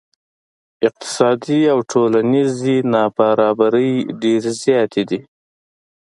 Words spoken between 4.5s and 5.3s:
زیاتې دي.